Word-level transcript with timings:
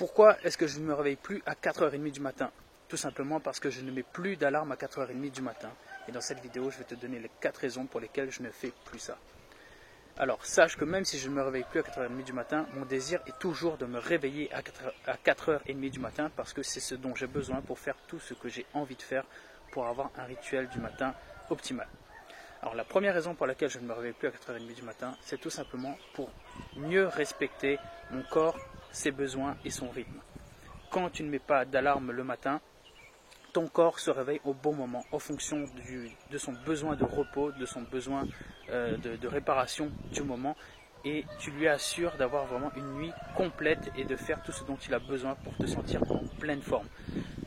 Pourquoi 0.00 0.38
est-ce 0.44 0.56
que 0.56 0.66
je 0.66 0.78
ne 0.78 0.86
me 0.86 0.94
réveille 0.94 1.16
plus 1.16 1.42
à 1.44 1.52
4h30 1.52 2.10
du 2.10 2.20
matin? 2.20 2.50
Tout 2.88 2.96
simplement 2.96 3.38
parce 3.38 3.60
que 3.60 3.68
je 3.68 3.82
ne 3.82 3.90
mets 3.90 4.02
plus 4.02 4.34
d'alarme 4.34 4.72
à 4.72 4.76
4h30 4.76 5.30
du 5.30 5.42
matin. 5.42 5.68
Et 6.08 6.10
dans 6.10 6.22
cette 6.22 6.40
vidéo, 6.40 6.70
je 6.70 6.78
vais 6.78 6.84
te 6.84 6.94
donner 6.94 7.18
les 7.18 7.30
4 7.42 7.58
raisons 7.58 7.84
pour 7.84 8.00
lesquelles 8.00 8.30
je 8.30 8.42
ne 8.42 8.48
fais 8.48 8.72
plus 8.86 8.98
ça. 8.98 9.18
Alors, 10.16 10.42
sache 10.46 10.78
que 10.78 10.86
même 10.86 11.04
si 11.04 11.18
je 11.18 11.28
ne 11.28 11.34
me 11.34 11.42
réveille 11.42 11.66
plus 11.70 11.80
à 11.80 11.82
4h30 11.82 12.24
du 12.24 12.32
matin, 12.32 12.66
mon 12.72 12.86
désir 12.86 13.20
est 13.26 13.38
toujours 13.38 13.76
de 13.76 13.84
me 13.84 13.98
réveiller 13.98 14.50
à 14.54 14.62
4h30 14.62 15.90
du 15.90 16.00
matin 16.00 16.30
parce 16.34 16.54
que 16.54 16.62
c'est 16.62 16.80
ce 16.80 16.94
dont 16.94 17.14
j'ai 17.14 17.26
besoin 17.26 17.60
pour 17.60 17.78
faire 17.78 17.96
tout 18.08 18.20
ce 18.20 18.32
que 18.32 18.48
j'ai 18.48 18.64
envie 18.72 18.96
de 18.96 19.02
faire 19.02 19.26
pour 19.70 19.86
avoir 19.86 20.10
un 20.16 20.24
rituel 20.24 20.70
du 20.70 20.78
matin 20.78 21.14
optimal. 21.50 21.88
Alors 22.62 22.74
la 22.74 22.84
première 22.84 23.14
raison 23.14 23.34
pour 23.34 23.46
laquelle 23.46 23.70
je 23.70 23.78
ne 23.78 23.86
me 23.86 23.94
réveille 23.94 24.12
plus 24.12 24.28
à 24.28 24.30
4h30 24.32 24.74
du 24.74 24.82
matin, 24.82 25.16
c'est 25.22 25.40
tout 25.40 25.48
simplement 25.48 25.96
pour 26.12 26.30
mieux 26.76 27.06
respecter 27.06 27.78
mon 28.10 28.22
corps, 28.22 28.58
ses 28.92 29.10
besoins 29.10 29.56
et 29.64 29.70
son 29.70 29.88
rythme. 29.88 30.20
Quand 30.90 31.08
tu 31.08 31.22
ne 31.22 31.30
mets 31.30 31.38
pas 31.38 31.64
d'alarme 31.64 32.10
le 32.10 32.22
matin, 32.22 32.60
ton 33.54 33.66
corps 33.66 33.98
se 33.98 34.10
réveille 34.10 34.40
au 34.44 34.52
bon 34.52 34.74
moment 34.74 35.04
en 35.10 35.18
fonction 35.18 35.64
de 36.30 36.38
son 36.38 36.52
besoin 36.52 36.96
de 36.96 37.04
repos, 37.04 37.50
de 37.52 37.64
son 37.64 37.80
besoin 37.80 38.26
euh, 38.68 38.96
de, 38.98 39.26
réparation 39.26 39.90
du 40.12 40.22
moment 40.22 40.54
et 41.04 41.24
tu 41.38 41.50
lui 41.50 41.66
assures 41.66 42.16
d'avoir 42.16 42.44
vraiment 42.44 42.70
une 42.76 42.92
nuit 42.92 43.12
complète 43.36 43.90
et 43.96 44.04
de 44.04 44.16
faire 44.16 44.42
tout 44.42 44.52
ce 44.52 44.64
dont 44.64 44.76
il 44.76 44.92
a 44.92 44.98
besoin 44.98 45.34
pour 45.34 45.56
te 45.56 45.66
sentir 45.66 46.02
en 46.10 46.20
pleine 46.38 46.60
forme. 46.60 46.86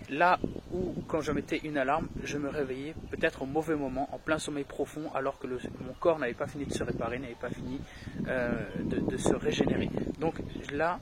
Là 0.10 0.40
où, 0.74 0.94
quand 1.08 1.22
je 1.22 1.32
mettais 1.32 1.58
une 1.64 1.78
alarme, 1.78 2.08
je 2.24 2.38
me 2.38 2.50
réveillais 2.50 2.96
peut-être 3.12 3.44
au 3.44 3.46
mauvais 3.46 3.76
moment, 3.76 4.10
en 4.12 4.18
plein 4.18 4.40
sommeil 4.40 4.64
profond, 4.64 5.12
alors 5.14 5.40
que 5.40 5.48
mon 5.48 5.94
corps 6.00 6.20
n'avait 6.20 6.34
pas 6.34 6.48
fini 6.48 6.66
de 6.66 6.74
se 6.74 6.84
réparer, 6.84 7.20
n'avait 7.20 7.36
pas 7.36 7.50
fini 7.50 7.80
euh, 8.28 8.52
de, 8.84 9.18
se 9.18 9.36
régénérer. 9.36 9.90
Donc 10.20 10.36
là, 10.72 11.00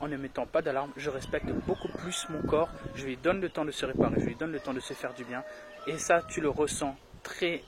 en 0.00 0.08
ne 0.08 0.16
mettant 0.16 0.46
pas 0.46 0.62
d'alarme, 0.62 0.92
je 0.96 1.10
respecte 1.10 1.46
beaucoup 1.66 1.88
plus 1.88 2.26
mon 2.30 2.42
corps, 2.42 2.70
je 2.94 3.06
lui 3.06 3.16
donne 3.16 3.40
le 3.40 3.48
temps 3.48 3.64
de 3.64 3.70
se 3.70 3.86
réparer, 3.86 4.16
je 4.18 4.26
lui 4.26 4.34
donne 4.34 4.52
le 4.52 4.60
temps 4.60 4.74
de 4.74 4.80
se 4.80 4.92
faire 4.92 5.14
du 5.14 5.24
bien. 5.24 5.44
Et 5.86 5.98
ça, 5.98 6.22
tu 6.28 6.40
le 6.40 6.48
ressens 6.48 6.96
très, 7.22 7.62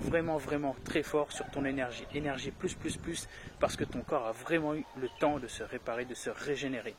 vraiment, 0.00 0.38
vraiment 0.38 0.74
très 0.84 1.02
fort 1.02 1.30
sur 1.32 1.46
ton 1.50 1.64
énergie. 1.64 2.04
Énergie 2.14 2.50
plus, 2.50 2.74
plus, 2.74 2.96
plus, 2.96 3.28
parce 3.60 3.76
que 3.76 3.84
ton 3.84 4.00
corps 4.00 4.26
a 4.26 4.32
vraiment 4.32 4.74
eu 4.74 4.84
le 5.00 5.08
temps 5.20 5.38
de 5.38 5.46
se 5.46 5.62
réparer, 5.62 6.04
de 6.04 6.14
se 6.14 6.30
régénérer. 6.30 6.94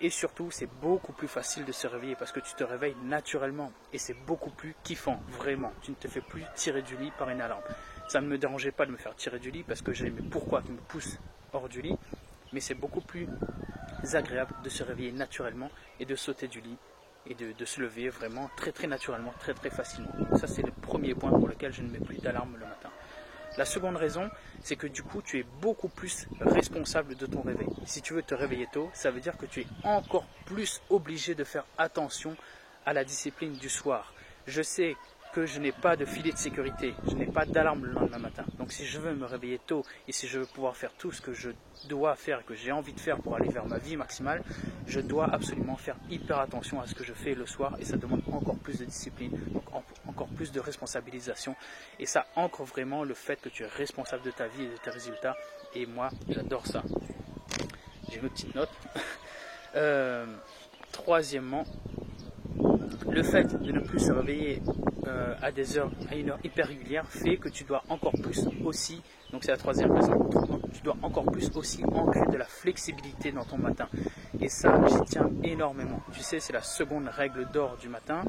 Et 0.00 0.10
surtout, 0.10 0.50
c'est 0.52 0.68
beaucoup 0.80 1.12
plus 1.12 1.26
facile 1.26 1.64
de 1.64 1.72
se 1.72 1.86
réveiller 1.88 2.14
parce 2.14 2.30
que 2.30 2.38
tu 2.38 2.54
te 2.54 2.62
réveilles 2.62 2.94
naturellement. 3.04 3.72
Et 3.92 3.98
c'est 3.98 4.14
beaucoup 4.14 4.50
plus 4.50 4.76
kiffant, 4.84 5.20
vraiment. 5.28 5.72
Tu 5.82 5.90
ne 5.90 5.96
te 5.96 6.06
fais 6.06 6.20
plus 6.20 6.44
tirer 6.54 6.82
du 6.82 6.96
lit 6.96 7.10
par 7.18 7.28
une 7.30 7.40
alarme. 7.40 7.62
Ça 8.08 8.20
ne 8.20 8.28
me 8.28 8.38
dérangeait 8.38 8.70
pas 8.70 8.86
de 8.86 8.92
me 8.92 8.96
faire 8.96 9.16
tirer 9.16 9.40
du 9.40 9.50
lit 9.50 9.64
parce 9.64 9.82
que 9.82 9.92
j'aimais 9.92 10.22
pourquoi 10.30 10.62
tu 10.62 10.70
me 10.70 10.78
pousse 10.78 11.18
hors 11.52 11.68
du 11.68 11.82
lit. 11.82 11.96
Mais 12.52 12.60
c'est 12.60 12.74
beaucoup 12.74 13.00
plus 13.00 13.26
agréable 14.14 14.54
de 14.62 14.68
se 14.68 14.84
réveiller 14.84 15.12
naturellement 15.12 15.70
et 15.98 16.06
de 16.06 16.14
sauter 16.14 16.46
du 16.46 16.60
lit 16.60 16.78
et 17.26 17.34
de, 17.34 17.52
de, 17.52 17.64
se 17.64 17.80
lever 17.80 18.08
vraiment 18.08 18.48
très 18.56 18.72
très 18.72 18.86
naturellement, 18.86 19.34
très 19.40 19.52
très 19.52 19.68
facilement. 19.68 20.12
Ça 20.36 20.46
c'est 20.46 20.62
le 20.62 20.70
premier 20.70 21.14
point 21.14 21.30
pour 21.30 21.48
lequel 21.48 21.72
je 21.72 21.82
ne 21.82 21.90
mets 21.90 21.98
plus 21.98 22.18
d'alarme 22.18 22.54
le 22.54 22.64
matin. 22.64 22.90
La 23.58 23.64
seconde 23.64 23.96
raison, 23.96 24.30
c'est 24.62 24.76
que 24.76 24.86
du 24.86 25.02
coup, 25.02 25.20
tu 25.20 25.40
es 25.40 25.44
beaucoup 25.60 25.88
plus 25.88 26.28
responsable 26.40 27.16
de 27.16 27.26
ton 27.26 27.42
réveil. 27.42 27.66
Si 27.86 28.00
tu 28.00 28.12
veux 28.14 28.22
te 28.22 28.32
réveiller 28.32 28.68
tôt, 28.72 28.88
ça 28.94 29.10
veut 29.10 29.18
dire 29.18 29.36
que 29.36 29.46
tu 29.46 29.62
es 29.62 29.66
encore 29.82 30.26
plus 30.46 30.80
obligé 30.90 31.34
de 31.34 31.42
faire 31.42 31.64
attention 31.76 32.36
à 32.86 32.92
la 32.92 33.02
discipline 33.02 33.54
du 33.54 33.68
soir. 33.68 34.14
Je 34.46 34.62
sais 34.62 34.94
que 35.38 35.46
je 35.46 35.60
n'ai 35.60 35.70
pas 35.70 35.94
de 35.94 36.04
filet 36.04 36.32
de 36.32 36.36
sécurité, 36.36 36.94
je 37.06 37.14
n'ai 37.14 37.26
pas 37.26 37.46
d'alarme 37.46 37.84
le 37.84 37.92
lendemain 37.92 38.18
matin. 38.18 38.44
Donc 38.58 38.72
si 38.72 38.84
je 38.84 38.98
veux 38.98 39.14
me 39.14 39.24
réveiller 39.24 39.60
tôt 39.64 39.84
et 40.08 40.12
si 40.12 40.26
je 40.26 40.40
veux 40.40 40.46
pouvoir 40.46 40.76
faire 40.76 40.90
tout 40.98 41.12
ce 41.12 41.20
que 41.20 41.32
je 41.32 41.50
dois 41.88 42.16
faire, 42.16 42.44
que 42.44 42.54
j'ai 42.54 42.72
envie 42.72 42.92
de 42.92 42.98
faire 42.98 43.18
pour 43.18 43.36
aller 43.36 43.48
vers 43.48 43.64
ma 43.64 43.78
vie 43.78 43.96
maximale, 43.96 44.42
je 44.88 44.98
dois 44.98 45.32
absolument 45.32 45.76
faire 45.76 45.94
hyper 46.10 46.40
attention 46.40 46.80
à 46.80 46.88
ce 46.88 46.94
que 46.96 47.04
je 47.04 47.12
fais 47.12 47.34
le 47.34 47.46
soir 47.46 47.76
et 47.78 47.84
ça 47.84 47.96
demande 47.96 48.22
encore 48.32 48.56
plus 48.56 48.80
de 48.80 48.84
discipline, 48.84 49.30
donc 49.52 49.62
encore 50.08 50.26
plus 50.26 50.50
de 50.50 50.58
responsabilisation. 50.58 51.54
Et 52.00 52.06
ça 52.06 52.26
ancre 52.34 52.64
vraiment 52.64 53.04
le 53.04 53.14
fait 53.14 53.40
que 53.40 53.48
tu 53.48 53.62
es 53.62 53.68
responsable 53.68 54.24
de 54.24 54.32
ta 54.32 54.48
vie 54.48 54.64
et 54.64 54.68
de 54.68 54.76
tes 54.82 54.90
résultats. 54.90 55.36
Et 55.72 55.86
moi, 55.86 56.10
j'adore 56.28 56.66
ça. 56.66 56.82
J'ai 58.10 58.16
une 58.16 58.28
petite 58.28 58.54
note. 58.56 58.70
Euh, 59.76 60.24
troisièmement, 60.92 61.64
le 63.10 63.22
fait 63.22 63.60
de 63.60 63.72
ne 63.72 63.80
plus 63.80 64.00
se 64.00 64.12
réveiller 64.12 64.62
euh, 65.06 65.34
à 65.40 65.52
des 65.52 65.78
heures, 65.78 65.90
à 66.10 66.14
une 66.14 66.30
heure 66.30 66.38
hyper 66.44 66.66
régulière, 66.66 67.06
fait 67.08 67.36
que 67.36 67.48
tu 67.48 67.64
dois 67.64 67.82
encore 67.88 68.12
plus 68.12 68.46
aussi, 68.64 69.02
donc 69.32 69.44
c'est 69.44 69.50
la 69.50 69.56
troisième 69.56 69.92
raison, 69.92 70.28
tu 70.72 70.82
dois 70.82 70.96
encore 71.02 71.24
plus 71.26 71.50
aussi 71.54 71.82
ancrer 71.84 72.26
de 72.30 72.36
la 72.36 72.44
flexibilité 72.44 73.32
dans 73.32 73.44
ton 73.44 73.58
matin. 73.58 73.88
Et 74.40 74.48
ça, 74.48 74.80
j'y 74.86 75.00
tiens 75.06 75.30
énormément. 75.42 76.00
Tu 76.12 76.20
sais, 76.20 76.40
c'est 76.40 76.52
la 76.52 76.62
seconde 76.62 77.08
règle 77.08 77.48
d'or 77.50 77.76
du 77.76 77.88
matin. 77.88 78.22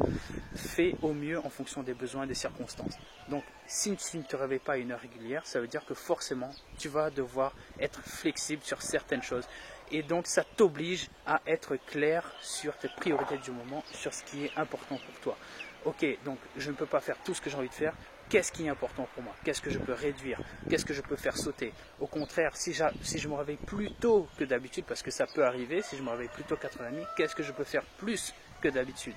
Fais 0.55 0.95
au 1.01 1.13
mieux 1.13 1.39
en 1.39 1.49
fonction 1.49 1.83
des 1.83 1.93
besoins 1.93 2.23
et 2.23 2.27
des 2.27 2.33
circonstances. 2.33 2.97
Donc, 3.29 3.43
si 3.67 3.95
tu 3.95 4.17
ne 4.17 4.23
te 4.23 4.35
réveilles 4.35 4.59
pas 4.59 4.73
à 4.73 4.77
une 4.77 4.91
heure 4.91 4.99
régulière, 4.99 5.45
ça 5.45 5.59
veut 5.59 5.67
dire 5.67 5.85
que 5.85 5.93
forcément, 5.93 6.49
tu 6.77 6.89
vas 6.89 7.09
devoir 7.11 7.53
être 7.79 8.01
flexible 8.01 8.63
sur 8.63 8.81
certaines 8.81 9.21
choses 9.21 9.45
et 9.91 10.03
donc 10.03 10.27
ça 10.27 10.43
t'oblige 10.43 11.09
à 11.25 11.41
être 11.47 11.75
clair 11.87 12.23
sur 12.41 12.75
tes 12.77 12.89
priorités 12.89 13.37
du 13.37 13.51
moment, 13.51 13.83
sur 13.93 14.13
ce 14.13 14.23
qui 14.23 14.45
est 14.45 14.51
important 14.57 14.97
pour 14.97 15.19
toi. 15.21 15.37
Ok, 15.85 16.05
donc 16.25 16.37
je 16.57 16.69
ne 16.71 16.75
peux 16.75 16.85
pas 16.85 16.99
faire 16.99 17.17
tout 17.23 17.33
ce 17.33 17.41
que 17.41 17.49
j'ai 17.49 17.55
envie 17.55 17.69
de 17.69 17.73
faire. 17.73 17.93
Qu'est-ce 18.29 18.51
qui 18.51 18.65
est 18.65 18.69
important 18.69 19.07
pour 19.15 19.23
moi? 19.23 19.33
Qu'est-ce 19.43 19.61
que 19.61 19.71
je 19.71 19.79
peux 19.79 19.93
réduire? 19.93 20.39
Qu'est-ce 20.69 20.85
que 20.85 20.93
je 20.93 21.01
peux 21.01 21.15
faire 21.15 21.35
sauter? 21.35 21.73
Au 21.99 22.05
contraire, 22.05 22.55
si, 22.55 22.73
je 22.73 23.27
me 23.27 23.33
réveille 23.33 23.57
plus 23.57 23.91
tôt 23.93 24.27
que 24.37 24.43
d'habitude, 24.43 24.85
parce 24.87 25.01
que 25.01 25.09
ça 25.09 25.25
peut 25.25 25.43
arriver, 25.43 25.81
si 25.81 25.97
je 25.97 26.03
me 26.03 26.09
réveille 26.09 26.27
plus 26.27 26.43
tôt 26.43 26.55
4h30, 26.55 27.07
qu'est-ce 27.17 27.35
que 27.35 27.41
je 27.41 27.51
peux 27.51 27.63
faire 27.63 27.83
plus 27.97 28.33
que 28.61 28.67
d'habitude? 28.67 29.15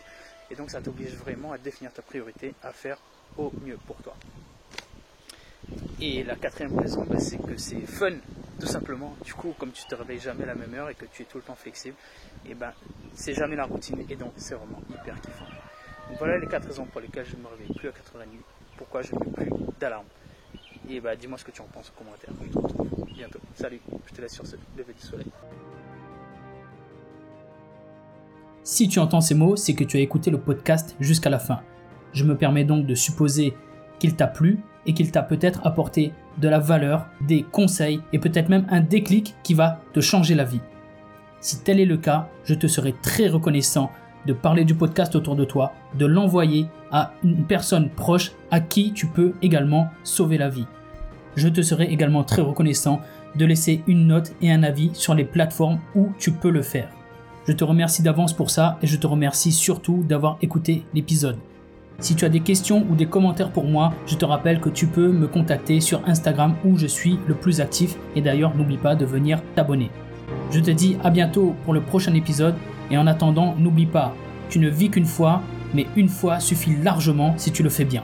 Et 0.50 0.54
donc 0.54 0.70
ça 0.70 0.80
t'oblige 0.80 1.14
vraiment 1.14 1.52
à 1.52 1.58
définir 1.58 1.92
ta 1.92 2.00
priorité, 2.00 2.54
à 2.62 2.72
faire 2.72 2.98
au 3.36 3.52
mieux 3.62 3.78
pour 3.86 3.96
toi. 3.96 4.14
Et 6.00 6.24
la 6.24 6.36
quatrième 6.36 6.78
raison, 6.78 7.04
bah, 7.04 7.18
c'est 7.18 7.38
que 7.38 7.56
c'est 7.56 7.80
fun 7.80 8.12
tout 8.62 8.68
simplement. 8.68 9.12
Du 9.24 9.34
coup, 9.34 9.54
comme 9.58 9.72
tu 9.72 9.84
te 9.86 9.94
réveilles 9.96 10.20
jamais 10.20 10.44
à 10.44 10.46
la 10.46 10.54
même 10.54 10.72
heure 10.74 10.88
et 10.88 10.94
que 10.94 11.04
tu 11.12 11.22
es 11.22 11.24
tout 11.24 11.38
le 11.38 11.42
temps 11.42 11.56
flexible, 11.56 11.96
et 12.46 12.50
eh 12.52 12.54
ben 12.54 12.70
c'est 13.12 13.34
jamais 13.34 13.56
la 13.56 13.64
routine 13.64 14.04
et 14.08 14.14
donc 14.14 14.32
c'est 14.36 14.54
vraiment 14.54 14.80
hyper 14.88 15.20
kiffant. 15.20 15.46
Voilà 16.18 16.38
les 16.38 16.46
quatre 16.46 16.68
raisons 16.68 16.84
pour 16.84 17.00
lesquelles 17.00 17.26
je 17.26 17.34
ne 17.34 17.42
me 17.42 17.48
réveille 17.48 17.74
plus 17.74 17.88
à 17.88 17.90
4h30. 17.90 18.26
Pourquoi 18.76 19.02
je 19.02 19.14
ne 19.14 19.18
mets 19.18 19.32
plus 19.32 19.50
d'alarme. 19.80 20.04
Et 20.88 21.00
bah 21.00 21.16
dis-moi 21.16 21.38
ce 21.38 21.44
que 21.44 21.50
tu 21.50 21.60
en 21.60 21.64
penses 21.64 21.92
en 21.92 21.98
commentaire. 21.98 22.30
Je 22.40 22.52
te 22.52 22.58
retrouve 22.58 23.04
bientôt. 23.12 23.40
Salut, 23.56 23.80
je 24.06 24.14
te 24.14 24.20
laisse 24.20 24.32
sur 24.32 24.46
ce 24.46 24.54
lever 24.78 24.92
du 24.92 25.02
soleil. 25.04 25.26
Si 28.62 28.86
tu 28.86 29.00
entends 29.00 29.20
ces 29.20 29.34
mots, 29.34 29.56
c'est 29.56 29.74
que 29.74 29.82
tu 29.82 29.96
as 29.96 30.00
écouté 30.00 30.30
le 30.30 30.38
podcast 30.38 30.94
jusqu'à 31.00 31.30
la 31.30 31.40
fin. 31.40 31.62
Je 32.12 32.22
me 32.22 32.36
permets 32.36 32.64
donc 32.64 32.86
de 32.86 32.94
supposer 32.94 33.54
qu'il 33.98 34.14
t'a 34.14 34.28
plu 34.28 34.60
et 34.86 34.94
qu'il 34.94 35.10
t'a 35.10 35.22
peut-être 35.22 35.60
apporté 35.64 36.12
de 36.38 36.48
la 36.48 36.58
valeur, 36.58 37.06
des 37.20 37.42
conseils 37.42 38.00
et 38.12 38.18
peut-être 38.18 38.48
même 38.48 38.66
un 38.70 38.80
déclic 38.80 39.34
qui 39.42 39.54
va 39.54 39.80
te 39.92 40.00
changer 40.00 40.34
la 40.34 40.44
vie. 40.44 40.60
Si 41.40 41.62
tel 41.62 41.80
est 41.80 41.86
le 41.86 41.96
cas, 41.96 42.28
je 42.44 42.54
te 42.54 42.66
serai 42.66 42.94
très 43.02 43.28
reconnaissant 43.28 43.90
de 44.26 44.32
parler 44.32 44.64
du 44.64 44.74
podcast 44.74 45.16
autour 45.16 45.36
de 45.36 45.44
toi, 45.44 45.72
de 45.98 46.06
l'envoyer 46.06 46.66
à 46.90 47.12
une 47.24 47.44
personne 47.44 47.90
proche 47.90 48.32
à 48.50 48.60
qui 48.60 48.92
tu 48.92 49.06
peux 49.06 49.34
également 49.42 49.88
sauver 50.04 50.38
la 50.38 50.48
vie. 50.48 50.66
Je 51.34 51.48
te 51.48 51.62
serai 51.62 51.84
également 51.84 52.24
très 52.24 52.42
reconnaissant 52.42 53.00
de 53.34 53.44
laisser 53.44 53.82
une 53.86 54.06
note 54.06 54.32
et 54.42 54.52
un 54.52 54.62
avis 54.62 54.90
sur 54.94 55.14
les 55.14 55.24
plateformes 55.24 55.80
où 55.94 56.12
tu 56.18 56.32
peux 56.32 56.50
le 56.50 56.62
faire. 56.62 56.88
Je 57.48 57.52
te 57.52 57.64
remercie 57.64 58.02
d'avance 58.02 58.34
pour 58.34 58.50
ça 58.50 58.78
et 58.82 58.86
je 58.86 58.96
te 58.96 59.06
remercie 59.06 59.52
surtout 59.52 60.04
d'avoir 60.06 60.38
écouté 60.42 60.84
l'épisode. 60.94 61.38
Si 62.02 62.16
tu 62.16 62.24
as 62.24 62.28
des 62.28 62.40
questions 62.40 62.84
ou 62.90 62.96
des 62.96 63.06
commentaires 63.06 63.52
pour 63.52 63.62
moi, 63.62 63.94
je 64.06 64.16
te 64.16 64.24
rappelle 64.24 64.60
que 64.60 64.68
tu 64.68 64.88
peux 64.88 65.12
me 65.12 65.28
contacter 65.28 65.80
sur 65.80 66.02
Instagram 66.08 66.56
où 66.64 66.76
je 66.76 66.88
suis 66.88 67.16
le 67.28 67.34
plus 67.34 67.60
actif 67.60 67.96
et 68.16 68.20
d'ailleurs 68.20 68.56
n'oublie 68.56 68.76
pas 68.76 68.96
de 68.96 69.04
venir 69.04 69.40
t'abonner. 69.54 69.88
Je 70.50 70.58
te 70.58 70.72
dis 70.72 70.96
à 71.04 71.10
bientôt 71.10 71.54
pour 71.62 71.72
le 71.72 71.80
prochain 71.80 72.12
épisode 72.14 72.56
et 72.90 72.98
en 72.98 73.06
attendant 73.06 73.54
n'oublie 73.56 73.86
pas, 73.86 74.16
tu 74.48 74.58
ne 74.58 74.68
vis 74.68 74.90
qu'une 74.90 75.06
fois, 75.06 75.42
mais 75.74 75.86
une 75.94 76.08
fois 76.08 76.40
suffit 76.40 76.74
largement 76.82 77.34
si 77.36 77.52
tu 77.52 77.62
le 77.62 77.70
fais 77.70 77.84
bien. 77.84 78.02